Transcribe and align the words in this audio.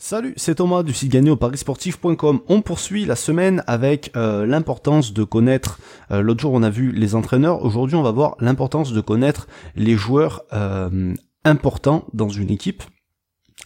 Salut, 0.00 0.32
c'est 0.36 0.54
Thomas 0.54 0.84
du 0.84 0.94
site 0.94 1.10
gagné 1.10 1.28
au 1.28 1.34
parisportif.com. 1.34 2.40
On 2.46 2.62
poursuit 2.62 3.04
la 3.04 3.16
semaine 3.16 3.64
avec 3.66 4.12
euh, 4.14 4.46
l'importance 4.46 5.12
de 5.12 5.24
connaître, 5.24 5.80
euh, 6.12 6.22
l'autre 6.22 6.40
jour 6.40 6.52
on 6.52 6.62
a 6.62 6.70
vu 6.70 6.92
les 6.92 7.16
entraîneurs, 7.16 7.64
aujourd'hui 7.64 7.96
on 7.96 8.04
va 8.04 8.12
voir 8.12 8.36
l'importance 8.38 8.92
de 8.92 9.00
connaître 9.00 9.48
les 9.74 9.96
joueurs 9.96 10.44
euh, 10.52 11.14
importants 11.44 12.06
dans 12.12 12.28
une 12.28 12.48
équipe. 12.48 12.84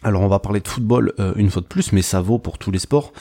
Alors 0.03 0.23
on 0.23 0.29
va 0.29 0.39
parler 0.39 0.61
de 0.61 0.69
football 0.69 1.13
une 1.37 1.51
fois 1.51 1.61
de 1.61 1.67
plus, 1.67 1.93
mais 1.93 2.01
ça 2.01 2.23
vaut 2.23 2.39
pour 2.39 2.57
tous 2.57 2.71
les 2.71 2.79
sports. 2.79 3.13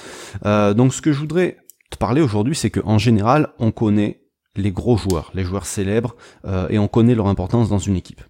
donc 0.46 0.94
ce 0.94 1.02
que 1.02 1.12
je 1.12 1.20
voudrais 1.20 1.58
te 1.90 1.98
parler 1.98 2.22
aujourd'hui, 2.22 2.56
c'est 2.56 2.72
qu'en 2.72 2.98
général, 2.98 3.50
on 3.60 3.72
connaît 3.72 4.22
les 4.56 4.72
gros 4.72 4.96
joueurs, 4.96 5.32
les 5.34 5.44
joueurs 5.44 5.66
célèbres, 5.66 6.16
et 6.70 6.80
on 6.80 6.88
connaît 6.88 7.14
leur 7.14 7.28
importance 7.28 7.68
dans 7.68 7.78
une 7.78 7.98
équipe. 7.98 8.22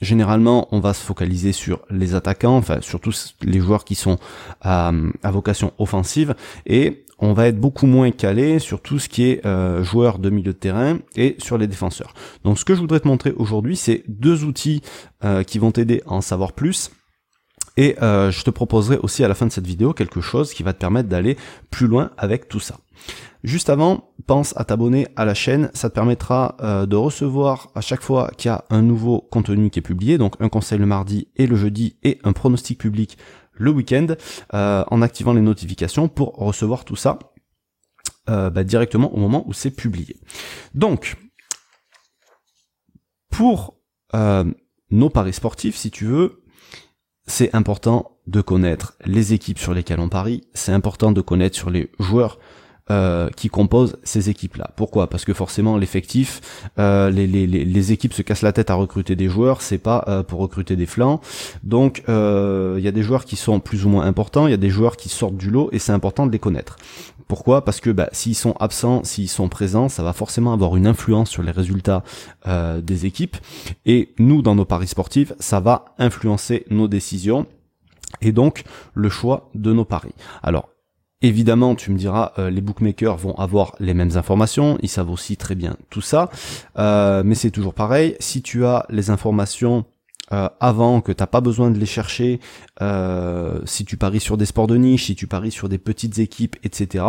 Généralement, 0.00 0.68
on 0.72 0.80
va 0.80 0.92
se 0.92 1.02
focaliser 1.02 1.52
sur 1.52 1.80
les 1.90 2.14
attaquants, 2.14 2.56
enfin 2.56 2.80
surtout 2.82 3.12
les 3.42 3.60
joueurs 3.60 3.84
qui 3.84 3.94
sont 3.94 4.18
à, 4.60 4.92
vocation 5.24 5.72
offensive, 5.78 6.34
et 6.66 7.04
on 7.18 7.32
va 7.32 7.46
être 7.46 7.58
beaucoup 7.58 7.86
moins 7.86 8.10
calé 8.10 8.58
sur 8.58 8.82
tout 8.82 8.98
ce 8.98 9.08
qui 9.08 9.24
est 9.24 9.46
euh, 9.46 9.82
joueur 9.82 10.18
de 10.18 10.28
milieu 10.28 10.52
de 10.52 10.58
terrain 10.58 10.98
et 11.16 11.36
sur 11.38 11.56
les 11.56 11.66
défenseurs. 11.66 12.12
Donc 12.44 12.58
ce 12.58 12.64
que 12.64 12.74
je 12.74 12.80
voudrais 12.80 13.00
te 13.00 13.08
montrer 13.08 13.32
aujourd'hui, 13.32 13.76
c'est 13.76 14.04
deux 14.06 14.44
outils 14.44 14.82
euh, 15.24 15.42
qui 15.42 15.58
vont 15.58 15.70
t'aider 15.70 16.02
à 16.06 16.12
en 16.12 16.20
savoir 16.20 16.52
plus. 16.52 16.90
Et 17.76 17.96
euh, 18.02 18.30
je 18.30 18.42
te 18.42 18.50
proposerai 18.50 18.98
aussi 18.98 19.22
à 19.22 19.28
la 19.28 19.34
fin 19.34 19.46
de 19.46 19.52
cette 19.52 19.66
vidéo 19.66 19.92
quelque 19.92 20.20
chose 20.20 20.54
qui 20.54 20.62
va 20.62 20.72
te 20.72 20.78
permettre 20.78 21.08
d'aller 21.08 21.36
plus 21.70 21.86
loin 21.86 22.10
avec 22.16 22.48
tout 22.48 22.60
ça. 22.60 22.78
Juste 23.44 23.68
avant, 23.68 24.10
pense 24.26 24.54
à 24.56 24.64
t'abonner 24.64 25.06
à 25.14 25.24
la 25.24 25.34
chaîne, 25.34 25.70
ça 25.74 25.90
te 25.90 25.94
permettra 25.94 26.56
euh, 26.60 26.86
de 26.86 26.96
recevoir 26.96 27.70
à 27.74 27.80
chaque 27.80 28.02
fois 28.02 28.30
qu'il 28.36 28.48
y 28.48 28.52
a 28.52 28.64
un 28.70 28.82
nouveau 28.82 29.20
contenu 29.20 29.70
qui 29.70 29.78
est 29.78 29.82
publié, 29.82 30.18
donc 30.18 30.34
un 30.40 30.48
conseil 30.48 30.78
le 30.78 30.86
mardi 30.86 31.28
et 31.36 31.46
le 31.46 31.54
jeudi 31.54 31.96
et 32.02 32.18
un 32.24 32.32
pronostic 32.32 32.78
public 32.80 33.18
le 33.52 33.70
week-end, 33.70 34.06
euh, 34.54 34.84
en 34.90 35.02
activant 35.02 35.32
les 35.32 35.40
notifications 35.40 36.08
pour 36.08 36.34
recevoir 36.36 36.84
tout 36.84 36.96
ça 36.96 37.18
bah, 38.26 38.64
directement 38.64 39.14
au 39.14 39.18
moment 39.18 39.44
où 39.46 39.52
c'est 39.52 39.70
publié. 39.70 40.16
Donc, 40.74 41.16
pour 43.30 43.78
nos 44.90 45.10
paris 45.10 45.32
sportifs, 45.32 45.76
si 45.76 45.92
tu 45.92 46.06
veux, 46.06 46.42
c'est 47.26 47.54
important 47.54 48.12
de 48.26 48.40
connaître 48.40 48.94
les 49.04 49.32
équipes 49.32 49.58
sur 49.58 49.74
lesquelles 49.74 50.00
on 50.00 50.08
parie, 50.08 50.42
c'est 50.54 50.72
important 50.72 51.12
de 51.12 51.20
connaître 51.20 51.56
sur 51.56 51.70
les 51.70 51.90
joueurs 51.98 52.38
euh, 52.88 53.30
qui 53.34 53.48
composent 53.48 53.96
ces 54.04 54.30
équipes-là. 54.30 54.70
Pourquoi? 54.76 55.10
Parce 55.10 55.24
que 55.24 55.32
forcément 55.32 55.76
l'effectif, 55.76 56.68
euh, 56.78 57.10
les, 57.10 57.92
équipes 57.92 58.12
se 58.12 58.22
cassent 58.22 58.42
la 58.42 58.52
tête 58.52 58.70
à 58.70 58.74
recruter 58.74 59.16
des 59.16 59.28
joueurs, 59.28 59.60
c'est 59.60 59.78
pas 59.78 60.04
euh, 60.06 60.22
pour 60.22 60.38
recruter 60.38 60.76
des 60.76 60.86
flancs. 60.86 61.20
Donc 61.64 62.04
il 62.06 62.80
y 62.80 62.88
a 62.88 62.92
des 62.92 63.02
joueurs 63.02 63.24
qui 63.24 63.34
sont 63.34 63.58
plus 63.58 63.84
ou 63.84 63.88
moins 63.88 64.04
importants, 64.04 64.46
il 64.46 64.52
y 64.52 64.54
a 64.54 64.56
des 64.56 64.70
joueurs 64.70 64.96
qui 64.96 65.08
sortent 65.08 65.36
du 65.36 65.50
lot 65.50 65.68
et 65.72 65.80
c'est 65.80 65.90
important 65.90 66.26
de 66.26 66.30
les 66.30 66.38
connaître. 66.38 66.76
Pourquoi? 67.28 67.64
Parce 67.64 67.80
que 67.80 67.90
bah, 67.90 68.08
s'ils 68.12 68.36
sont 68.36 68.54
absents, 68.60 69.04
s'ils 69.04 69.28
sont 69.28 69.48
présents, 69.48 69.88
ça 69.88 70.02
va 70.02 70.12
forcément 70.12 70.52
avoir 70.52 70.76
une 70.76 70.86
influence 70.86 71.30
sur 71.30 71.42
les 71.42 71.50
résultats 71.50 72.02
des 72.46 73.06
équipes. 73.06 73.36
Et 73.84 74.14
nous, 74.18 74.42
dans 74.42 74.54
nos 74.54 74.64
paris 74.64 74.86
sportifs, 74.86 75.32
ça 75.40 75.58
va 75.60 75.86
influencer 75.98 76.64
nos 76.70 76.86
décisions 76.86 77.46
et 78.20 78.32
donc 78.32 78.64
le 78.94 79.08
choix 79.08 79.50
de 79.54 79.72
nos 79.72 79.84
paris. 79.84 80.14
Alors 80.42 80.68
Évidemment, 81.22 81.74
tu 81.74 81.90
me 81.90 81.96
diras, 81.96 82.32
euh, 82.38 82.50
les 82.50 82.60
bookmakers 82.60 83.16
vont 83.16 83.34
avoir 83.36 83.74
les 83.80 83.94
mêmes 83.94 84.16
informations, 84.16 84.78
ils 84.82 84.88
savent 84.88 85.10
aussi 85.10 85.38
très 85.38 85.54
bien 85.54 85.76
tout 85.88 86.02
ça, 86.02 86.28
euh, 86.78 87.22
mais 87.24 87.34
c'est 87.34 87.50
toujours 87.50 87.72
pareil, 87.72 88.16
si 88.20 88.42
tu 88.42 88.66
as 88.66 88.84
les 88.90 89.08
informations 89.08 89.86
euh, 90.32 90.48
avant, 90.60 91.00
que 91.00 91.12
t'as 91.12 91.26
pas 91.26 91.40
besoin 91.40 91.70
de 91.70 91.78
les 91.78 91.86
chercher, 91.86 92.40
euh, 92.82 93.60
si 93.64 93.84
tu 93.84 93.96
paries 93.96 94.20
sur 94.20 94.36
des 94.36 94.46
sports 94.46 94.66
de 94.66 94.76
niche, 94.76 95.06
si 95.06 95.14
tu 95.14 95.26
paries 95.26 95.52
sur 95.52 95.68
des 95.68 95.78
petites 95.78 96.18
équipes, 96.18 96.56
etc., 96.64 97.04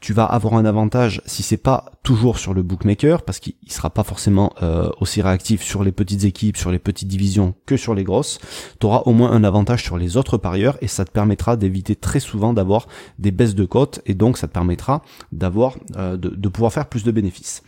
tu 0.00 0.12
vas 0.12 0.24
avoir 0.24 0.54
un 0.54 0.64
avantage 0.64 1.20
si 1.26 1.42
c'est 1.42 1.56
pas 1.56 1.92
toujours 2.02 2.38
sur 2.38 2.54
le 2.54 2.62
bookmaker, 2.62 3.22
parce 3.22 3.40
qu'il 3.40 3.54
sera 3.68 3.90
pas 3.90 4.04
forcément 4.04 4.54
euh, 4.62 4.90
aussi 5.00 5.20
réactif 5.20 5.62
sur 5.62 5.84
les 5.84 5.92
petites 5.92 6.24
équipes, 6.24 6.56
sur 6.56 6.70
les 6.70 6.78
petites 6.78 7.08
divisions 7.08 7.54
que 7.66 7.76
sur 7.76 7.94
les 7.94 8.04
grosses. 8.04 8.38
Tu 8.80 8.86
au 8.86 9.12
moins 9.12 9.30
un 9.30 9.44
avantage 9.44 9.84
sur 9.84 9.96
les 9.96 10.16
autres 10.16 10.38
parieurs 10.38 10.76
et 10.80 10.88
ça 10.88 11.04
te 11.04 11.10
permettra 11.10 11.56
d'éviter 11.56 11.94
très 11.94 12.20
souvent 12.20 12.52
d'avoir 12.52 12.88
des 13.18 13.30
baisses 13.30 13.54
de 13.54 13.64
cotes 13.64 14.00
et 14.06 14.14
donc 14.14 14.38
ça 14.38 14.48
te 14.48 14.52
permettra 14.52 15.02
d'avoir 15.30 15.76
de 15.96 16.48
pouvoir 16.48 16.72
faire 16.72 16.86
plus 16.86 17.04
de 17.04 17.10
bénéfices. 17.10 17.62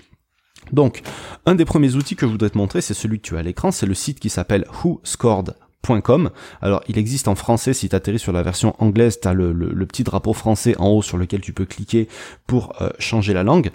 Donc, 0.72 1.02
un 1.46 1.54
des 1.54 1.64
premiers 1.64 1.94
outils 1.94 2.16
que 2.16 2.26
je 2.26 2.30
voudrais 2.32 2.50
te 2.50 2.58
montrer, 2.58 2.80
c'est 2.80 2.94
celui 2.94 3.18
que 3.18 3.26
tu 3.26 3.36
as 3.36 3.40
à 3.40 3.42
l'écran, 3.42 3.70
c'est 3.70 3.86
le 3.86 3.94
site 3.94 4.20
qui 4.20 4.30
s'appelle 4.30 4.66
whoscored.com. 4.84 6.30
Alors, 6.62 6.82
il 6.88 6.98
existe 6.98 7.28
en 7.28 7.34
français, 7.34 7.74
si 7.74 7.88
tu 7.88 7.96
atterris 7.96 8.18
sur 8.18 8.32
la 8.32 8.42
version 8.42 8.74
anglaise, 8.78 9.20
tu 9.20 9.28
as 9.28 9.34
le, 9.34 9.86
petit 9.86 10.04
drapeau 10.04 10.32
français 10.32 10.74
en 10.78 10.88
haut 10.88 11.02
sur 11.02 11.18
lequel 11.18 11.40
tu 11.40 11.52
peux 11.52 11.66
cliquer 11.66 12.08
pour 12.46 12.80
euh, 12.80 12.90
changer 12.98 13.34
la 13.34 13.42
langue. 13.42 13.70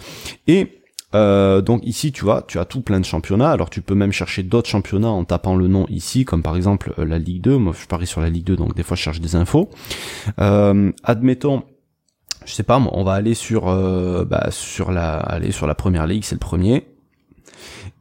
Et 0.48 0.76
euh, 1.16 1.62
donc 1.62 1.82
ici, 1.86 2.12
tu 2.12 2.24
vois, 2.24 2.44
tu 2.48 2.60
as 2.60 2.66
tout 2.66 2.82
plein 2.82 3.00
de 3.00 3.06
championnats. 3.06 3.52
Alors 3.52 3.70
tu 3.70 3.82
peux 3.82 3.96
même 3.96 4.12
chercher 4.12 4.44
d'autres 4.44 4.70
championnats 4.70 5.10
en 5.10 5.24
tapant 5.24 5.56
le 5.56 5.68
nom 5.68 5.88
ici, 5.90 6.24
comme 6.24 6.44
par 6.44 6.56
exemple 6.56 6.94
euh, 7.00 7.06
la 7.06 7.18
Ligue 7.18 7.42
2. 7.42 7.58
Moi, 7.58 7.74
je 7.80 7.88
parie 7.88 8.08
sur 8.08 8.22
la 8.22 8.30
Ligue 8.30 8.46
2, 8.46 8.56
donc 8.56 8.76
des 8.76 8.84
fois 8.84 8.96
je 8.96 9.02
cherche 9.02 9.22
des 9.22 9.36
infos. 9.36 9.70
admettons 10.38 11.64
je 12.50 12.56
sais 12.56 12.64
pas, 12.64 12.80
on 12.80 13.04
va 13.04 13.14
aller 13.14 13.36
sur 13.36 13.68
euh, 13.68 14.26
bah, 14.26 14.48
sur 14.50 14.92
la 14.92 15.18
aller 15.18 15.52
sur 15.52 15.68
la 15.68 15.76
première 15.76 16.08
ligue, 16.08 16.24
c'est 16.24 16.34
le 16.34 16.40
premier. 16.40 16.88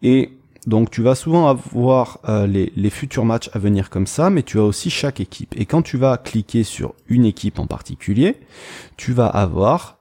Et 0.03 0.33
donc 0.67 0.91
tu 0.91 1.03
vas 1.03 1.15
souvent 1.15 1.49
avoir 1.49 2.19
euh, 2.31 2.47
les, 2.47 2.73
les 2.75 2.89
futurs 2.89 3.27
matchs 3.27 3.51
à 3.53 3.59
venir 3.59 3.91
comme 3.91 4.07
ça, 4.07 4.31
mais 4.31 4.43
tu 4.43 4.59
as 4.59 4.63
aussi 4.63 4.89
chaque 4.89 5.21
équipe. 5.21 5.55
Et 5.59 5.67
quand 5.67 5.83
tu 5.83 5.99
vas 5.99 6.17
cliquer 6.17 6.65
sur 6.65 6.95
une 7.09 7.27
équipe 7.27 7.59
en 7.59 7.67
particulier, 7.67 8.37
tu 8.97 9.13
vas 9.13 9.27
avoir 9.27 9.98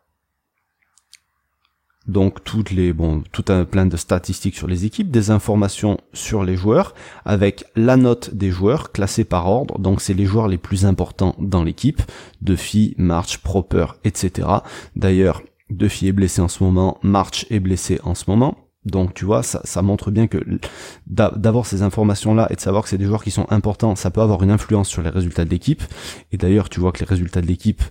donc 2.07 2.43
toutes 2.43 2.71
les 2.71 2.93
bon 2.93 3.23
tout 3.31 3.45
un 3.49 3.65
plein 3.65 3.85
de 3.85 3.97
statistiques 3.97 4.55
sur 4.55 4.67
les 4.67 4.85
équipes, 4.85 5.11
des 5.11 5.31
informations 5.31 5.99
sur 6.13 6.43
les 6.43 6.55
joueurs 6.55 6.93
avec 7.25 7.65
la 7.75 7.97
note 7.97 8.33
des 8.33 8.49
joueurs 8.49 8.91
classée 8.91 9.25
par 9.25 9.47
ordre. 9.47 9.79
Donc 9.79 10.01
c'est 10.01 10.13
les 10.13 10.25
joueurs 10.25 10.47
les 10.47 10.57
plus 10.57 10.85
importants 10.85 11.35
dans 11.39 11.63
l'équipe, 11.63 12.01
Duffy, 12.41 12.95
March, 12.97 13.39
Proper, 13.39 13.87
etc. 14.03 14.47
D'ailleurs, 14.95 15.41
Duffy 15.69 16.07
est 16.07 16.13
blessé 16.13 16.41
en 16.41 16.47
ce 16.47 16.63
moment, 16.63 16.97
March 17.03 17.45
est 17.49 17.59
blessé 17.59 17.99
en 18.03 18.15
ce 18.15 18.25
moment. 18.27 18.57
Donc 18.85 19.13
tu 19.13 19.25
vois, 19.25 19.43
ça, 19.43 19.59
ça 19.65 19.81
montre 19.81 20.11
bien 20.11 20.27
que 20.27 20.37
d'avoir 21.05 21.65
ces 21.65 21.81
informations-là 21.81 22.47
et 22.49 22.55
de 22.55 22.61
savoir 22.61 22.83
que 22.83 22.89
c'est 22.89 22.97
des 22.97 23.05
joueurs 23.05 23.23
qui 23.23 23.31
sont 23.31 23.45
importants, 23.49 23.95
ça 23.97 24.11
peut 24.11 24.21
avoir 24.21 24.43
une 24.43 24.51
influence 24.51 24.87
sur 24.87 25.01
les 25.01 25.09
résultats 25.09 25.43
de 25.43 25.49
l'équipe. 25.49 25.83
Et 26.31 26.37
d'ailleurs, 26.37 26.69
tu 26.69 26.79
vois 26.79 26.93
que 26.93 26.99
les 26.99 27.05
résultats 27.05 27.41
de 27.41 27.47
l'équipe 27.47 27.83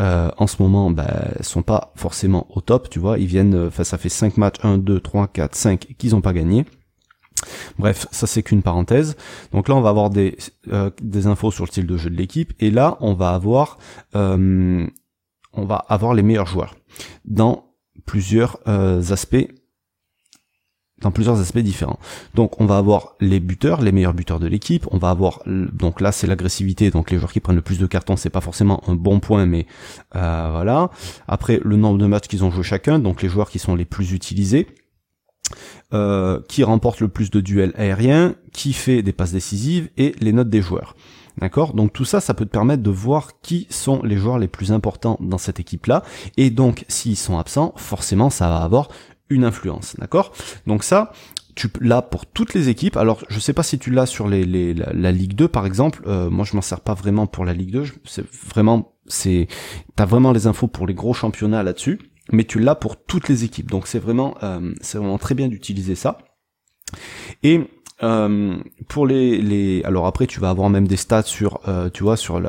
euh, 0.00 0.30
en 0.38 0.46
ce 0.46 0.62
moment 0.62 0.90
bah, 0.90 1.28
sont 1.42 1.62
pas 1.62 1.92
forcément 1.94 2.46
au 2.50 2.60
top, 2.60 2.88
tu 2.88 2.98
vois, 2.98 3.18
ils 3.18 3.26
viennent, 3.26 3.54
euh, 3.54 3.68
enfin 3.68 3.84
ça 3.84 3.98
fait 3.98 4.08
5 4.08 4.38
matchs, 4.38 4.56
1, 4.62 4.78
2, 4.78 5.00
3, 5.00 5.28
4, 5.28 5.54
5 5.54 5.86
qu'ils 5.98 6.14
ont 6.14 6.22
pas 6.22 6.32
gagné. 6.32 6.64
Bref, 7.78 8.06
ça 8.10 8.26
c'est 8.26 8.42
qu'une 8.42 8.62
parenthèse. 8.62 9.16
Donc 9.52 9.68
là, 9.68 9.76
on 9.76 9.80
va 9.80 9.90
avoir 9.90 10.10
des, 10.10 10.38
euh, 10.72 10.90
des 11.02 11.26
infos 11.26 11.50
sur 11.50 11.64
le 11.64 11.70
style 11.70 11.86
de 11.86 11.96
jeu 11.96 12.08
de 12.08 12.16
l'équipe, 12.16 12.54
et 12.60 12.70
là, 12.70 12.96
on 13.00 13.14
va 13.14 13.30
avoir, 13.30 13.78
on 14.14 14.88
va 15.54 15.84
avoir 15.88 16.14
les 16.14 16.22
meilleurs 16.22 16.46
joueurs 16.46 16.76
dans 17.24 17.64
plusieurs 18.06 18.58
aspects 18.66 19.48
dans 21.00 21.10
plusieurs 21.10 21.40
aspects 21.40 21.58
différents. 21.58 21.98
Donc 22.34 22.60
on 22.60 22.66
va 22.66 22.76
avoir 22.76 23.14
les 23.20 23.40
buteurs, 23.40 23.80
les 23.80 23.92
meilleurs 23.92 24.14
buteurs 24.14 24.40
de 24.40 24.46
l'équipe, 24.46 24.86
on 24.90 24.98
va 24.98 25.10
avoir 25.10 25.40
donc 25.46 26.00
là 26.00 26.12
c'est 26.12 26.26
l'agressivité, 26.26 26.90
donc 26.90 27.10
les 27.10 27.18
joueurs 27.18 27.32
qui 27.32 27.40
prennent 27.40 27.56
le 27.56 27.62
plus 27.62 27.78
de 27.78 27.86
cartons, 27.86 28.16
c'est 28.16 28.30
pas 28.30 28.40
forcément 28.40 28.82
un 28.88 28.94
bon 28.94 29.20
point 29.20 29.46
mais 29.46 29.66
euh, 30.16 30.48
voilà. 30.52 30.90
Après 31.28 31.60
le 31.62 31.76
nombre 31.76 31.98
de 31.98 32.06
matchs 32.06 32.28
qu'ils 32.28 32.44
ont 32.44 32.50
joué 32.50 32.62
chacun, 32.62 32.98
donc 32.98 33.22
les 33.22 33.28
joueurs 33.28 33.50
qui 33.50 33.58
sont 33.58 33.74
les 33.74 33.84
plus 33.84 34.12
utilisés. 34.12 34.66
Euh, 35.92 36.40
qui 36.48 36.62
remporte 36.62 37.00
le 37.00 37.08
plus 37.08 37.28
de 37.32 37.40
duels 37.40 37.72
aériens, 37.76 38.36
qui 38.52 38.72
fait 38.72 39.02
des 39.02 39.12
passes 39.12 39.32
décisives 39.32 39.90
et 39.96 40.14
les 40.20 40.32
notes 40.32 40.48
des 40.48 40.62
joueurs. 40.62 40.94
D'accord? 41.38 41.74
Donc 41.74 41.92
tout 41.92 42.04
ça, 42.04 42.20
ça 42.20 42.34
peut 42.34 42.44
te 42.44 42.50
permettre 42.50 42.84
de 42.84 42.90
voir 42.90 43.40
qui 43.40 43.66
sont 43.70 44.00
les 44.02 44.16
joueurs 44.16 44.38
les 44.38 44.46
plus 44.46 44.70
importants 44.70 45.16
dans 45.20 45.38
cette 45.38 45.58
équipe-là. 45.58 46.04
Et 46.36 46.50
donc, 46.50 46.84
s'ils 46.86 47.16
sont 47.16 47.38
absents, 47.38 47.72
forcément, 47.76 48.30
ça 48.30 48.48
va 48.48 48.58
avoir 48.58 48.88
une 49.30 49.44
influence, 49.44 49.96
d'accord? 49.98 50.32
Donc 50.66 50.84
ça, 50.84 51.12
tu 51.54 51.68
l'as 51.80 52.02
pour 52.02 52.26
toutes 52.26 52.54
les 52.54 52.68
équipes. 52.68 52.96
Alors, 52.96 53.22
je 53.28 53.38
sais 53.38 53.52
pas 53.52 53.62
si 53.62 53.78
tu 53.78 53.90
l'as 53.90 54.06
sur 54.06 54.28
les, 54.28 54.74
la, 54.74 55.12
Ligue 55.12 55.34
2 55.34 55.48
par 55.48 55.66
exemple. 55.66 56.02
Euh, 56.06 56.30
moi, 56.30 56.44
je 56.44 56.54
m'en 56.54 56.62
sers 56.62 56.80
pas 56.80 56.94
vraiment 56.94 57.26
pour 57.26 57.44
la 57.44 57.52
Ligue 57.52 57.72
2. 57.72 57.84
C'est 58.04 58.24
vraiment, 58.54 58.94
c'est, 59.06 59.48
t'as 59.96 60.06
vraiment 60.06 60.32
les 60.32 60.46
infos 60.46 60.68
pour 60.68 60.86
les 60.86 60.94
gros 60.94 61.14
championnats 61.14 61.62
là-dessus, 61.62 61.98
mais 62.32 62.44
tu 62.44 62.58
l'as 62.58 62.74
pour 62.74 63.02
toutes 63.02 63.28
les 63.28 63.44
équipes. 63.44 63.70
Donc, 63.70 63.86
c'est 63.86 63.98
vraiment, 63.98 64.36
euh, 64.42 64.72
c'est 64.80 64.98
vraiment 64.98 65.18
très 65.18 65.34
bien 65.34 65.48
d'utiliser 65.48 65.94
ça. 65.94 66.18
Et 67.42 67.68
euh, 68.02 68.56
pour 68.88 69.06
les, 69.06 69.40
les, 69.40 69.82
alors 69.84 70.06
après 70.06 70.26
tu 70.26 70.40
vas 70.40 70.50
avoir 70.50 70.70
même 70.70 70.88
des 70.88 70.96
stats 70.96 71.22
sur, 71.22 71.60
euh, 71.68 71.90
tu 71.90 72.02
vois, 72.02 72.16
sur 72.16 72.40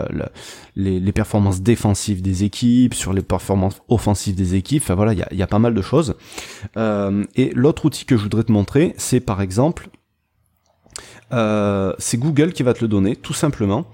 les, 0.75 1.11
performances 1.11 1.61
défensives 1.61 2.21
des 2.21 2.43
équipes, 2.43 2.93
sur 2.93 3.13
les 3.13 3.21
performances 3.21 3.81
offensives 3.89 4.35
des 4.35 4.55
équipes. 4.55 4.83
Enfin 4.83 4.95
voilà, 4.95 5.13
il 5.13 5.19
y 5.19 5.23
a, 5.23 5.33
y 5.33 5.41
a, 5.41 5.47
pas 5.47 5.59
mal 5.59 5.73
de 5.73 5.81
choses. 5.81 6.15
Euh, 6.77 7.23
et 7.35 7.51
l'autre 7.53 7.85
outil 7.85 8.05
que 8.05 8.17
je 8.17 8.23
voudrais 8.23 8.43
te 8.43 8.51
montrer, 8.51 8.93
c'est 8.97 9.19
par 9.19 9.41
exemple 9.41 9.89
euh, 11.33 11.93
c'est 11.97 12.17
Google 12.17 12.53
qui 12.53 12.63
va 12.63 12.73
te 12.73 12.81
le 12.81 12.87
donner, 12.87 13.15
tout 13.15 13.33
simplement. 13.33 13.85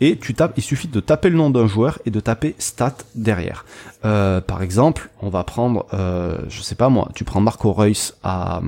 Et 0.00 0.16
tu 0.16 0.32
tapes, 0.32 0.54
il 0.56 0.62
suffit 0.62 0.88
de 0.88 1.00
taper 1.00 1.28
le 1.28 1.36
nom 1.36 1.50
d'un 1.50 1.66
joueur 1.66 1.98
et 2.06 2.10
de 2.10 2.20
taper 2.20 2.54
stat 2.58 2.96
derrière. 3.14 3.66
Euh, 4.04 4.40
par 4.40 4.62
exemple, 4.62 5.10
on 5.20 5.28
va 5.28 5.44
prendre, 5.44 5.86
euh, 5.92 6.38
je 6.48 6.62
sais 6.62 6.74
pas 6.74 6.88
moi, 6.88 7.10
tu 7.14 7.24
prends 7.24 7.40
Marco 7.40 7.72
Reus 7.72 8.14
à, 8.22 8.62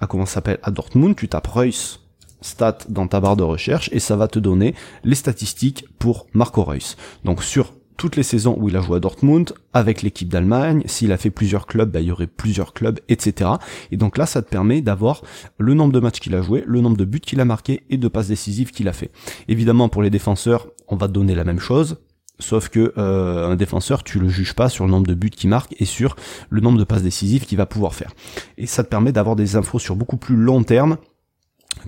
à 0.00 0.06
comment 0.06 0.26
s'appelle, 0.26 0.58
à 0.62 0.70
Dortmund, 0.70 1.16
tu 1.16 1.28
tapes 1.28 1.46
Reus 1.46 2.00
stat 2.40 2.78
dans 2.88 3.08
ta 3.08 3.20
barre 3.20 3.36
de 3.36 3.42
recherche 3.42 3.88
et 3.92 3.98
ça 3.98 4.14
va 4.14 4.28
te 4.28 4.38
donner 4.38 4.74
les 5.04 5.16
statistiques 5.16 5.86
pour 5.98 6.26
Marco 6.34 6.62
Reus. 6.62 6.96
Donc 7.24 7.42
sur 7.42 7.72
toutes 7.98 8.16
les 8.16 8.22
saisons 8.22 8.56
où 8.58 8.68
il 8.68 8.76
a 8.76 8.80
joué 8.80 8.96
à 8.96 9.00
Dortmund, 9.00 9.52
avec 9.74 10.02
l'équipe 10.02 10.28
d'Allemagne, 10.28 10.82
s'il 10.86 11.12
a 11.12 11.18
fait 11.18 11.30
plusieurs 11.30 11.66
clubs, 11.66 11.90
bah, 11.90 12.00
il 12.00 12.06
y 12.06 12.12
aurait 12.12 12.28
plusieurs 12.28 12.72
clubs, 12.72 13.00
etc. 13.08 13.50
Et 13.90 13.96
donc 13.98 14.16
là, 14.16 14.24
ça 14.24 14.40
te 14.40 14.48
permet 14.48 14.80
d'avoir 14.80 15.20
le 15.58 15.74
nombre 15.74 15.92
de 15.92 16.00
matchs 16.00 16.20
qu'il 16.20 16.34
a 16.36 16.40
joué, 16.40 16.62
le 16.66 16.80
nombre 16.80 16.96
de 16.96 17.04
buts 17.04 17.20
qu'il 17.20 17.40
a 17.40 17.44
marqué 17.44 17.82
et 17.90 17.98
de 17.98 18.08
passes 18.08 18.28
décisives 18.28 18.70
qu'il 18.70 18.88
a 18.88 18.92
fait. 18.92 19.10
Évidemment, 19.48 19.88
pour 19.88 20.02
les 20.02 20.10
défenseurs, 20.10 20.68
on 20.86 20.96
va 20.96 21.08
te 21.08 21.12
donner 21.12 21.34
la 21.34 21.44
même 21.44 21.58
chose. 21.58 21.98
Sauf 22.38 22.68
que 22.68 22.94
euh, 22.98 23.50
un 23.50 23.56
défenseur, 23.56 24.04
tu 24.04 24.20
le 24.20 24.28
juges 24.28 24.54
pas 24.54 24.68
sur 24.68 24.84
le 24.84 24.92
nombre 24.92 25.08
de 25.08 25.14
buts 25.14 25.30
qu'il 25.30 25.50
marque 25.50 25.74
et 25.80 25.84
sur 25.84 26.14
le 26.50 26.60
nombre 26.60 26.78
de 26.78 26.84
passes 26.84 27.02
décisives 27.02 27.46
qu'il 27.46 27.58
va 27.58 27.66
pouvoir 27.66 27.96
faire. 27.96 28.12
Et 28.58 28.66
ça 28.66 28.84
te 28.84 28.88
permet 28.88 29.10
d'avoir 29.10 29.34
des 29.34 29.56
infos 29.56 29.80
sur 29.80 29.96
beaucoup 29.96 30.18
plus 30.18 30.36
long 30.36 30.62
terme 30.62 30.98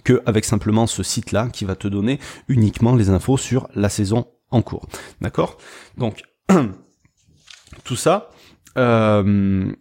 que 0.02 0.22
avec 0.26 0.44
simplement 0.44 0.88
ce 0.88 1.04
site-là 1.04 1.48
qui 1.52 1.64
va 1.64 1.76
te 1.76 1.86
donner 1.86 2.18
uniquement 2.48 2.96
les 2.96 3.10
infos 3.10 3.36
sur 3.36 3.68
la 3.76 3.88
saison 3.88 4.26
en 4.50 4.62
cours. 4.62 4.87
D'accord? 5.20 5.58
Donc, 5.97 6.23
tout 7.85 7.97
ça, 7.97 8.31
euh, 8.79 9.73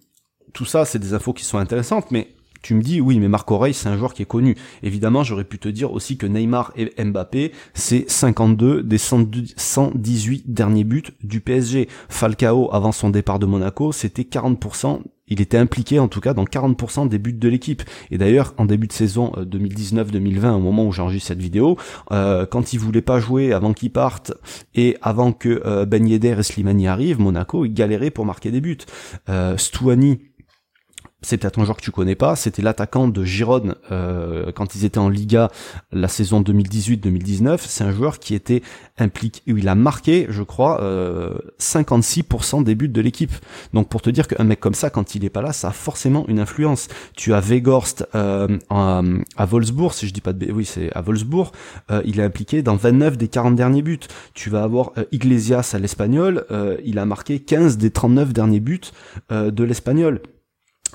tout 0.53 0.65
ça, 0.65 0.85
c'est 0.85 0.99
des 0.99 1.13
infos 1.13 1.33
qui 1.33 1.45
sont 1.45 1.57
intéressantes, 1.57 2.11
mais 2.11 2.35
tu 2.61 2.73
me 2.73 2.81
dis, 2.81 3.01
oui, 3.01 3.19
mais 3.19 3.27
Marc 3.27 3.49
Aurel, 3.51 3.73
c'est 3.73 3.89
un 3.89 3.97
joueur 3.97 4.13
qui 4.13 4.21
est 4.21 4.25
connu. 4.25 4.55
Évidemment, 4.83 5.23
j'aurais 5.23 5.43
pu 5.43 5.59
te 5.59 5.69
dire 5.69 5.91
aussi 5.93 6.17
que 6.17 6.25
Neymar 6.25 6.73
et 6.75 6.91
Mbappé, 7.03 7.51
c'est 7.73 8.09
52 8.09 8.83
des 8.83 8.97
118 8.97 10.53
derniers 10.53 10.83
buts 10.83 11.03
du 11.23 11.41
PSG. 11.41 11.87
Falcao, 12.09 12.69
avant 12.73 12.91
son 12.91 13.09
départ 13.09 13.39
de 13.39 13.45
Monaco, 13.45 13.91
c'était 13.91 14.23
40% 14.23 15.01
il 15.29 15.41
était 15.41 15.57
impliqué 15.57 15.99
en 15.99 16.07
tout 16.07 16.19
cas 16.19 16.33
dans 16.33 16.43
40% 16.43 17.07
des 17.07 17.19
buts 17.19 17.33
de 17.33 17.47
l'équipe. 17.47 17.83
Et 18.11 18.17
d'ailleurs, 18.17 18.53
en 18.57 18.65
début 18.65 18.87
de 18.87 18.93
saison 18.93 19.31
2019-2020, 19.37 20.45
euh, 20.45 20.51
au 20.53 20.59
moment 20.59 20.85
où 20.85 20.91
j'enregistre 20.91 21.29
cette 21.29 21.41
vidéo, 21.41 21.77
euh, 22.11 22.45
quand 22.45 22.73
il 22.73 22.79
voulait 22.79 23.01
pas 23.01 23.19
jouer 23.19 23.53
avant 23.53 23.73
qu'il 23.73 23.91
parte 23.91 24.33
et 24.75 24.97
avant 25.01 25.31
que 25.31 25.61
euh, 25.65 25.85
Ben 25.85 26.07
Yedder 26.07 26.35
et 26.39 26.43
Slimani 26.43 26.87
arrivent, 26.87 27.19
Monaco, 27.19 27.65
il 27.65 27.73
galérait 27.73 28.11
pour 28.11 28.25
marquer 28.25 28.51
des 28.51 28.61
buts. 28.61 28.77
Euh, 29.29 29.55
Stouani, 29.57 30.19
peut-être 31.21 31.59
un 31.59 31.65
joueur 31.65 31.77
que 31.77 31.81
tu 31.81 31.91
connais 31.91 32.15
pas, 32.15 32.35
c'était 32.35 32.61
l'attaquant 32.61 33.07
de 33.07 33.23
Gironne 33.23 33.75
euh, 33.91 34.51
quand 34.51 34.75
ils 34.75 34.85
étaient 34.85 34.99
en 34.99 35.09
Liga 35.09 35.49
la 35.91 36.07
saison 36.07 36.41
2018-2019. 36.41 37.59
C'est 37.59 37.83
un 37.83 37.91
joueur 37.91 38.19
qui 38.19 38.35
était 38.35 38.61
impliqué, 38.97 39.41
il 39.45 39.67
a 39.67 39.75
marqué, 39.75 40.27
je 40.29 40.43
crois, 40.43 40.81
euh, 40.81 41.33
56% 41.59 42.63
des 42.63 42.75
buts 42.75 42.89
de 42.89 43.01
l'équipe. 43.01 43.33
Donc 43.73 43.89
pour 43.89 44.01
te 44.01 44.09
dire 44.09 44.27
qu'un 44.27 44.43
mec 44.43 44.59
comme 44.59 44.73
ça, 44.73 44.89
quand 44.89 45.15
il 45.15 45.25
est 45.25 45.29
pas 45.29 45.41
là, 45.41 45.53
ça 45.53 45.69
a 45.69 45.71
forcément 45.71 46.25
une 46.27 46.39
influence. 46.39 46.87
Tu 47.15 47.33
as 47.33 47.39
Weghorst 47.39 48.07
euh, 48.15 48.57
à 48.69 49.45
Wolfsburg, 49.45 49.93
si 49.93 50.07
je 50.07 50.13
dis 50.13 50.21
pas 50.21 50.33
de... 50.33 50.51
Oui, 50.51 50.65
c'est 50.65 50.91
à 50.95 51.01
Wolfsburg, 51.01 51.51
euh, 51.91 52.01
il 52.05 52.19
est 52.19 52.23
impliqué 52.23 52.61
dans 52.61 52.75
29 52.75 53.17
des 53.17 53.27
40 53.27 53.55
derniers 53.55 53.81
buts. 53.81 53.99
Tu 54.33 54.49
vas 54.49 54.63
avoir 54.63 54.91
euh, 54.97 55.03
Iglesias 55.11 55.71
à 55.73 55.79
l'Espagnol, 55.79 56.45
il 56.83 56.99
a 56.99 57.05
marqué 57.05 57.39
15 57.39 57.77
des 57.77 57.91
39 57.91 58.33
derniers 58.33 58.59
buts 58.59 58.81
de 59.29 59.63
l'Espagnol 59.63 60.21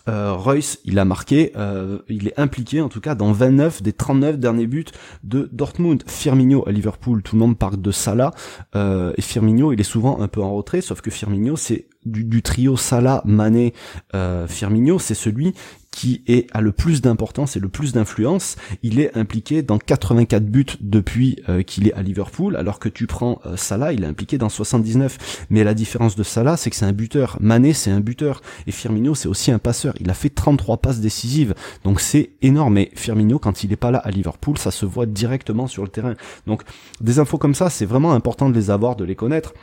euh, 0.08 0.61
il 0.85 0.99
a 0.99 1.05
marqué, 1.05 1.52
euh, 1.56 1.99
il 2.08 2.29
est 2.29 2.38
impliqué 2.38 2.81
en 2.81 2.88
tout 2.88 3.00
cas 3.00 3.14
dans 3.14 3.32
29 3.32 3.82
des 3.82 3.93
39 3.93 4.38
derniers 4.38 4.67
buts 4.67 4.85
de 5.23 5.49
Dortmund. 5.52 6.02
Firmino 6.06 6.67
à 6.67 6.73
Liverpool, 6.73 7.23
tout 7.23 7.37
le 7.37 7.41
monde 7.41 7.58
parle 7.58 7.81
de 7.81 7.91
Salah, 7.91 8.32
euh, 8.76 9.12
et 9.17 9.23
Firmino, 9.23 9.73
il 9.73 9.81
est 9.81 9.85
souvent 9.85 10.20
un 10.20 10.29
peu 10.29 10.43
en 10.43 10.55
retrait, 10.55 10.81
sauf 10.81 11.00
que 11.00 11.11
Firmino, 11.11 11.56
c'est 11.56 11.87
du, 12.05 12.43
trio 12.43 12.76
Salah, 12.76 13.23
Mané, 13.25 13.73
euh, 14.14 14.46
Firmino, 14.46 14.99
c'est 14.99 15.14
celui 15.14 15.55
qui 15.94 16.23
est 16.26 16.49
a 16.52 16.61
le 16.61 16.73
plus 16.73 17.02
d'importance 17.02 17.56
et 17.56 17.61
le 17.61 17.69
plus 17.69 17.93
d'influence. 17.93 18.56
Il 18.82 18.99
est 18.99 19.17
impliqué 19.17 19.62
dans 19.62 19.79
84 19.79 20.44
buts 20.44 20.67
depuis 20.81 21.38
euh, 21.49 21.62
qu'il 21.62 21.87
est 21.87 21.93
à 21.94 22.02
Liverpool, 22.02 22.56
alors 22.56 22.81
que 22.81 22.88
tu 22.88 23.06
prends 23.06 23.41
euh, 23.46 23.56
Salah, 23.56 23.93
il 23.93 24.02
est 24.02 24.06
impliqué 24.06 24.37
dans 24.37 24.49
79. 24.49 25.46
Mais 25.50 25.62
la 25.62 25.73
différence 25.73 26.17
de 26.17 26.25
Salah, 26.25 26.56
c'est 26.56 26.69
que 26.69 26.75
c'est 26.76 26.85
un 26.85 26.93
buteur. 26.93 27.38
Mané, 27.41 27.73
c'est 27.73 27.93
un 27.93 28.00
buteur. 28.00 28.43
Et 28.67 28.73
Firmino, 28.73 29.14
c'est 29.14 29.29
aussi 29.29 29.52
un 29.52 29.61
passeur. 29.61 29.94
Il 30.00 30.11
a 30.11 30.14
fait 30.14 30.31
33 30.31 30.79
passes 30.79 30.99
décisives. 30.99 31.55
Donc 31.85 32.00
c'est 32.00 32.31
énorme. 32.43 32.76
Et 32.79 32.90
Firmino, 32.97 33.38
quand 33.38 33.62
il 33.62 33.73
est 33.73 33.76
pas 33.76 33.93
là 33.93 33.99
à 33.99 34.11
Liverpool, 34.11 34.58
ça 34.58 34.73
se 34.73 34.87
voit 34.87 35.06
directement 35.06 35.69
sur 35.69 35.85
le 35.85 35.90
terrain. 35.90 36.14
Donc 36.49 36.62
des 37.00 37.20
infos 37.20 37.38
comme 37.38 37.55
ça, 37.55 37.70
c'est 37.70 37.87
vraiment 37.87 38.14
important 38.14 38.50
de 38.50 38.55
les 38.55 38.73
avoir, 38.73 38.97
de 38.97 39.05
les 39.05 39.14
connaître. 39.14 39.55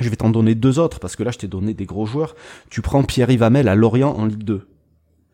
Je 0.00 0.08
vais 0.08 0.16
t'en 0.16 0.30
donner 0.30 0.54
deux 0.54 0.78
autres, 0.78 0.98
parce 0.98 1.14
que 1.14 1.22
là, 1.22 1.30
je 1.30 1.38
t'ai 1.38 1.48
donné 1.48 1.74
des 1.74 1.84
gros 1.84 2.06
joueurs. 2.06 2.34
Tu 2.70 2.80
prends 2.80 3.02
Pierre-Yves 3.04 3.42
à 3.42 3.74
Lorient 3.74 4.16
en 4.16 4.24
Ligue 4.24 4.44
2 4.44 4.66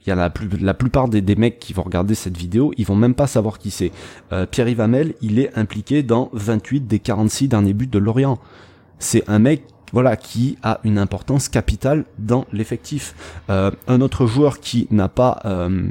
il 0.07 0.11
y 0.11 0.13
a 0.13 0.17
la, 0.61 0.75
plupart 0.75 1.09
des, 1.09 1.21
des, 1.21 1.37
mecs 1.37 1.59
qui 1.59 1.73
vont 1.73 1.83
regarder 1.83 2.15
cette 2.15 2.37
vidéo, 2.37 2.73
ils 2.77 2.87
vont 2.87 2.95
même 2.95 3.15
pas 3.15 3.27
savoir 3.27 3.59
qui 3.59 3.71
c'est. 3.71 3.91
Euh, 4.33 4.47
Pierre-Yves 4.47 4.81
Hamel, 4.81 5.15
il 5.21 5.39
est 5.39 5.57
impliqué 5.59 6.03
dans 6.03 6.31
28 6.33 6.87
des 6.87 6.99
46 6.99 7.49
derniers 7.49 7.75
buts 7.75 7.87
de 7.87 7.99
Lorient. 7.99 8.39
C'est 8.99 9.29
un 9.29 9.39
mec 9.39 9.65
voilà, 9.93 10.17
qui 10.17 10.59
a 10.63 10.81
une 10.85 10.99
importance 10.99 11.49
capitale 11.49 12.05
dans 12.19 12.47
l'effectif. 12.53 13.15
Euh, 13.51 13.71
un 13.89 14.01
autre 14.01 14.27
joueur 14.27 14.61
qui 14.61 14.87
n'a 14.91 15.09
pas, 15.09 15.41
euh 15.45 15.89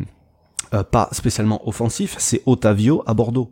pas 0.92 1.08
spécialement 1.14 1.66
offensif, 1.70 2.16
c'est 2.18 2.42
Otavio 2.46 3.02
à 3.06 3.14
Bordeaux. 3.14 3.50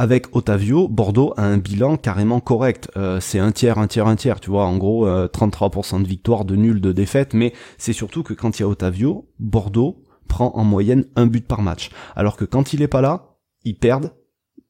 Avec 0.00 0.34
Otavio, 0.34 0.88
Bordeaux 0.88 1.34
a 1.36 1.44
un 1.44 1.58
bilan 1.58 1.98
carrément 1.98 2.40
correct. 2.40 2.90
Euh, 2.96 3.20
c'est 3.20 3.38
un 3.38 3.52
tiers, 3.52 3.76
un 3.76 3.86
tiers, 3.86 4.06
un 4.06 4.16
tiers, 4.16 4.40
tu 4.40 4.48
vois. 4.48 4.64
En 4.64 4.78
gros, 4.78 5.06
33% 5.06 5.96
euh, 5.96 6.02
de 6.02 6.08
victoire, 6.08 6.46
de 6.46 6.56
nul, 6.56 6.80
de 6.80 6.90
défaite. 6.90 7.34
Mais 7.34 7.52
c'est 7.76 7.92
surtout 7.92 8.22
que 8.22 8.32
quand 8.32 8.58
il 8.58 8.62
y 8.62 8.64
a 8.64 8.68
Otavio, 8.68 9.28
Bordeaux 9.38 10.02
prend 10.26 10.52
en 10.54 10.64
moyenne 10.64 11.04
un 11.16 11.26
but 11.26 11.46
par 11.46 11.60
match. 11.60 11.90
Alors 12.16 12.38
que 12.38 12.46
quand 12.46 12.72
il 12.72 12.80
est 12.80 12.88
pas 12.88 13.02
là, 13.02 13.36
ils 13.64 13.76
perdent 13.76 14.14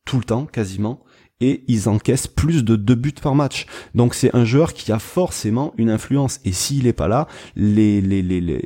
tout 0.05 0.19
le 0.19 0.25
temps, 0.25 0.47
quasiment. 0.47 1.05
Et 1.39 1.63
ils 1.69 1.89
encaissent 1.89 2.27
plus 2.27 2.65
de 2.65 2.75
deux 2.75 2.97
buts 2.97 3.13
par 3.23 3.37
match. 3.37 3.67
Donc 3.95 4.15
c'est 4.15 4.35
un 4.35 4.45
joueur 4.45 4.75
qui 4.75 4.91
a 4.91 4.99
forcément 4.99 5.73
une 5.79 5.91
influence. 5.91 6.41
Et 6.45 6.51
s'il 6.51 6.89
est 6.89 6.93
pas 6.93 7.07
là, 7.07 7.29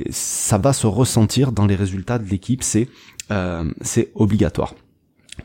ça 0.09 0.57
va 0.57 0.73
se 0.73 0.87
ressentir 0.87 1.51
dans 1.51 1.67
les 1.67 1.75
résultats 1.75 2.17
de 2.17 2.25
l'équipe. 2.25 2.63
C'est 2.63 2.89
euh, 3.29 3.71
c'est 3.81 4.11
obligatoire. 4.15 4.73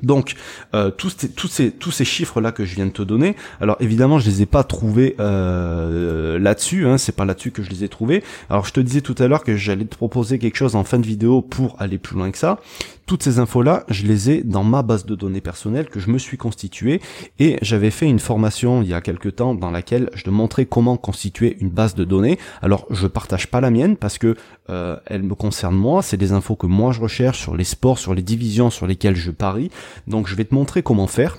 Donc 0.03 0.35
euh, 0.75 0.91
tous, 0.91 1.11
ces, 1.51 2.05
chiffres 2.05 2.41
là 2.41 2.53
que 2.53 2.65
je 2.65 2.75
viens 2.75 2.87
de 2.87 2.91
te 2.91 3.03
donner, 3.03 3.37
alors 3.61 3.77
évidemment 3.81 4.19
je 4.19 4.31
les 4.31 4.43
ai 4.43 4.47
pas 4.47 4.65
trouvés 4.65 5.17
euh, 5.21 6.39
là-dessus, 6.39 6.87
hein, 6.87 6.97
c'est 6.97 7.15
pas 7.15 7.25
là-dessus 7.25 7.51
que 7.51 7.63
je 7.63 7.71
les 7.71 7.85
ai 7.85 7.89
trouvés. 7.89 8.23
Alors 8.49 8.65
je 8.65 8.73
te 8.73 8.81
disais 8.81 9.01
tout 9.01 9.15
à 9.19 9.29
l'heure 9.29 9.45
que 9.45 9.57
j'allais 9.57 9.85
te 9.85 9.97
proposer 9.97 10.39
quelque 10.39 10.57
chose 10.57 10.77
en 10.77 10.85
fin 10.85 10.99
de 10.99 11.07
vidéo 11.07 11.43
pour 11.43 11.77
aller 11.79 11.99
plus 11.99 12.17
loin 12.17 12.31
que 12.31 12.39
ça. 12.39 12.61
Toutes 13.07 13.25
ces 13.25 13.41
infos-là, 13.41 13.85
je 13.89 14.07
les 14.07 14.31
ai 14.31 14.43
dans 14.45 14.63
ma 14.63 14.83
base 14.83 15.05
de 15.05 15.17
données 15.17 15.41
personnelle 15.41 15.89
que 15.89 15.99
je 15.99 16.11
me 16.11 16.19
suis 16.19 16.37
constituée 16.37 17.01
et 17.41 17.59
j'avais 17.61 17.91
fait 17.91 18.07
une 18.07 18.21
formation 18.21 18.83
il 18.83 18.89
y 18.89 18.95
a 18.95 19.01
quelques 19.01 19.35
temps 19.35 19.57
dans 19.57 19.73
laquelle 19.73 20.11
je 20.15 20.23
te 20.23 20.31
montrais 20.31 20.65
comment 20.65 20.97
constituer 20.97 21.57
une 21.61 21.71
base 21.71 21.97
de 21.97 22.05
données. 22.05 22.39
Alors 22.63 22.87
je 22.91 23.09
partage 23.09 23.49
pas 23.49 23.61
la 23.61 23.71
mienne 23.71 23.97
parce 23.97 24.17
que 24.17 24.37
euh, 24.71 24.97
elle 25.07 25.23
me 25.23 25.35
concerne 25.35 25.75
moi, 25.75 26.03
c'est 26.03 26.17
des 26.17 26.33
infos 26.33 26.57
que 26.57 26.67
moi 26.67 26.93
je 26.93 27.01
recherche 27.01 27.41
sur 27.41 27.57
les 27.57 27.65
sports, 27.65 27.99
sur 27.99 28.15
les 28.15 28.23
divisions 28.23 28.71
sur 28.71 28.87
lesquelles 28.87 29.17
je 29.17 29.31
parie. 29.31 29.71
Donc 30.07 30.27
je 30.27 30.35
vais 30.35 30.45
te 30.45 30.55
montrer 30.55 30.83
comment 30.83 31.07
faire 31.07 31.39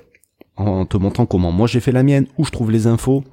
en 0.58 0.86
te 0.86 0.98
montrant 0.98 1.26
comment 1.26 1.52
moi 1.52 1.68
j'ai 1.68 1.80
fait 1.80 1.92
la 1.92 2.04
mienne, 2.04 2.28
où 2.38 2.46
je 2.46 2.52
trouve 2.52 2.72
les 2.72 2.88
infos, 2.88 3.24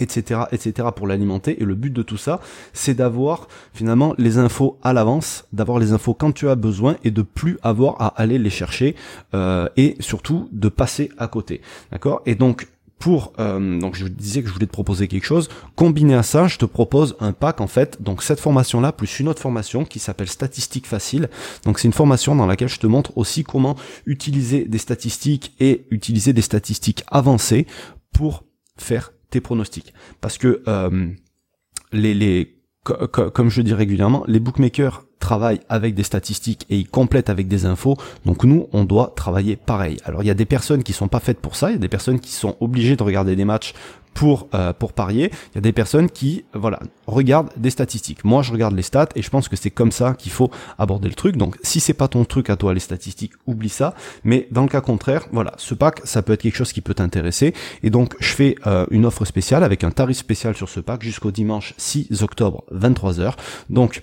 etc., 0.00 0.42
etc. 0.52 0.88
pour 0.94 1.06
l'alimenter. 1.06 1.60
Et 1.60 1.64
le 1.64 1.74
but 1.74 1.92
de 1.92 2.02
tout 2.02 2.16
ça, 2.16 2.40
c'est 2.72 2.94
d'avoir 2.94 3.48
finalement 3.74 4.14
les 4.18 4.38
infos 4.38 4.78
à 4.82 4.92
l'avance, 4.92 5.44
d'avoir 5.52 5.78
les 5.78 5.92
infos 5.92 6.14
quand 6.14 6.32
tu 6.32 6.48
as 6.48 6.54
besoin 6.54 6.96
et 7.04 7.10
de 7.10 7.22
plus 7.22 7.58
avoir 7.62 8.00
à 8.00 8.08
aller 8.20 8.38
les 8.38 8.50
chercher 8.50 8.94
euh, 9.34 9.68
et 9.76 9.96
surtout 10.00 10.48
de 10.52 10.68
passer 10.68 11.10
à 11.18 11.26
côté. 11.26 11.60
D'accord? 11.90 12.22
Et 12.26 12.34
donc 12.34 12.68
pour 13.02 13.32
euh, 13.40 13.80
donc 13.80 13.96
je 13.96 14.06
disais 14.06 14.42
que 14.42 14.48
je 14.48 14.52
voulais 14.52 14.66
te 14.66 14.72
proposer 14.72 15.08
quelque 15.08 15.24
chose. 15.24 15.48
Combiné 15.74 16.14
à 16.14 16.22
ça 16.22 16.46
je 16.46 16.56
te 16.56 16.64
propose 16.64 17.16
un 17.18 17.32
pack 17.32 17.60
en 17.60 17.66
fait. 17.66 18.00
Donc 18.00 18.22
cette 18.22 18.38
formation 18.38 18.80
là 18.80 18.92
plus 18.92 19.18
une 19.18 19.26
autre 19.26 19.42
formation 19.42 19.84
qui 19.84 19.98
s'appelle 19.98 20.28
statistiques 20.28 20.86
faciles 20.86 21.28
donc 21.64 21.80
c'est 21.80 21.88
une 21.88 21.92
formation 21.92 22.36
dans 22.36 22.46
laquelle 22.46 22.68
je 22.68 22.78
te 22.78 22.86
montre 22.86 23.18
aussi 23.18 23.42
comment 23.42 23.74
utiliser 24.06 24.66
des 24.66 24.78
statistiques 24.78 25.52
et 25.58 25.84
utiliser 25.90 26.32
des 26.32 26.42
statistiques 26.42 27.02
avancées 27.08 27.66
pour 28.12 28.44
faire 28.76 29.12
tes 29.30 29.40
pronostics. 29.40 29.92
Parce 30.20 30.38
que 30.38 30.62
euh, 30.68 31.08
les, 31.90 32.14
les 32.14 32.62
comme 32.84 33.48
je 33.48 33.62
dis 33.62 33.74
régulièrement, 33.74 34.24
les 34.28 34.38
bookmakers 34.40 35.04
travaillent 35.32 35.60
avec 35.70 35.94
des 35.94 36.02
statistiques 36.02 36.66
et 36.68 36.76
ils 36.76 36.86
complètent 36.86 37.30
avec 37.30 37.48
des 37.48 37.64
infos. 37.64 37.96
Donc 38.26 38.44
nous, 38.44 38.68
on 38.74 38.84
doit 38.84 39.14
travailler 39.16 39.56
pareil. 39.56 39.96
Alors 40.04 40.22
il 40.22 40.26
y 40.26 40.30
a 40.30 40.34
des 40.34 40.44
personnes 40.44 40.82
qui 40.82 40.92
sont 40.92 41.08
pas 41.08 41.20
faites 41.20 41.40
pour 41.40 41.56
ça, 41.56 41.70
il 41.70 41.72
y 41.72 41.76
a 41.76 41.78
des 41.78 41.88
personnes 41.88 42.20
qui 42.20 42.32
sont 42.32 42.54
obligées 42.60 42.96
de 42.96 43.02
regarder 43.02 43.34
des 43.34 43.46
matchs 43.46 43.72
pour 44.12 44.48
euh, 44.52 44.74
pour 44.74 44.92
parier. 44.92 45.30
Il 45.52 45.54
y 45.54 45.58
a 45.58 45.62
des 45.62 45.72
personnes 45.72 46.10
qui 46.10 46.44
voilà 46.52 46.80
regardent 47.06 47.48
des 47.56 47.70
statistiques. 47.70 48.24
Moi, 48.24 48.42
je 48.42 48.52
regarde 48.52 48.76
les 48.76 48.82
stats 48.82 49.08
et 49.14 49.22
je 49.22 49.30
pense 49.30 49.48
que 49.48 49.56
c'est 49.56 49.70
comme 49.70 49.90
ça 49.90 50.12
qu'il 50.12 50.32
faut 50.32 50.50
aborder 50.76 51.08
le 51.08 51.14
truc. 51.14 51.38
Donc, 51.38 51.56
si 51.62 51.80
c'est 51.80 51.94
pas 51.94 52.08
ton 52.08 52.26
truc 52.26 52.50
à 52.50 52.56
toi 52.56 52.74
les 52.74 52.80
statistiques, 52.80 53.32
oublie 53.46 53.70
ça. 53.70 53.94
Mais 54.24 54.48
dans 54.50 54.64
le 54.64 54.68
cas 54.68 54.82
contraire, 54.82 55.28
voilà, 55.32 55.54
ce 55.56 55.74
pack, 55.74 56.02
ça 56.04 56.20
peut 56.20 56.34
être 56.34 56.42
quelque 56.42 56.56
chose 56.56 56.74
qui 56.74 56.82
peut 56.82 56.92
t'intéresser. 56.92 57.54
Et 57.82 57.88
donc, 57.88 58.16
je 58.20 58.34
fais 58.34 58.56
euh, 58.66 58.84
une 58.90 59.06
offre 59.06 59.24
spéciale 59.24 59.64
avec 59.64 59.82
un 59.82 59.92
tarif 59.92 60.18
spécial 60.18 60.54
sur 60.54 60.68
ce 60.68 60.80
pack 60.80 61.02
jusqu'au 61.02 61.30
dimanche 61.30 61.72
6 61.78 62.22
octobre 62.22 62.64
23h. 62.70 63.32
Donc 63.70 64.02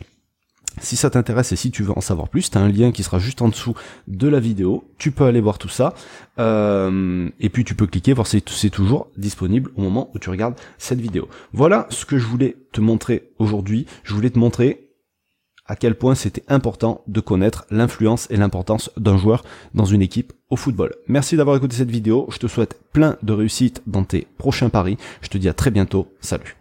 si 0.80 0.96
ça 0.96 1.10
t'intéresse 1.10 1.52
et 1.52 1.56
si 1.56 1.72
tu 1.72 1.84
veux 1.84 1.98
en 1.98 2.02
savoir 2.02 2.30
plus, 2.30 2.50
tu 2.50 2.58
as 2.58 2.62
un 2.62 2.70
lien 2.70 2.92
qui 2.92 3.04
sera 3.04 3.20
juste 3.20 3.42
en 3.42 3.50
dessous 3.50 3.74
de 4.08 4.28
la 4.28 4.40
vidéo. 4.40 4.84
Tu 4.98 5.12
peux 5.12 5.26
aller 5.26 5.42
voir 5.42 5.58
tout 5.58 5.70
ça. 5.70 5.94
Euh, 6.40 7.30
et 7.40 7.50
puis 7.50 7.64
tu 7.64 7.76
peux 7.76 7.88
cliquer, 7.88 8.14
voir 8.14 8.28
si 8.28 8.44
c'est 8.48 8.70
toujours 8.70 9.08
disponible 9.18 9.72
au 9.76 9.82
moment 9.82 10.10
où 10.14 10.20
tu 10.20 10.30
regardes 10.30 10.56
cette 10.78 11.02
vidéo. 11.02 11.28
Voilà 11.54 11.88
ce 11.90 12.06
que 12.06 12.18
je 12.18 12.26
voulais 12.26 12.58
te 12.72 12.82
montrer 12.82 13.32
aujourd'hui. 13.40 13.86
Je 14.04 14.14
voulais 14.14 14.30
te 14.30 14.40
montrer 14.40 14.90
à 15.70 15.76
quel 15.76 15.96
point 15.96 16.16
c'était 16.16 16.44
important 16.48 17.04
de 17.08 17.22
connaître 17.22 17.66
l'influence 17.70 18.28
et 18.32 18.38
l'importance 18.38 18.90
d'un 18.98 19.18
joueur 19.18 19.44
dans 19.76 19.86
une 19.86 20.02
équipe 20.02 20.34
au 20.50 20.56
football. 20.56 20.96
Merci 21.08 21.38
d'avoir 21.38 21.56
écouté 21.56 21.76
cette 21.76 21.92
vidéo. 21.92 22.28
Je 22.32 22.40
te 22.40 22.48
souhaite 22.48 22.80
plein 22.92 23.18
de 23.22 23.34
réussite 23.34 23.84
dans 23.86 24.04
tes 24.04 24.28
prochains 24.40 24.70
paris. 24.70 24.98
Je 25.22 25.30
te 25.30 25.38
dis 25.38 25.48
à 25.48 25.54
très 25.54 25.70
bientôt. 25.70 26.08
Salut. 26.22 26.59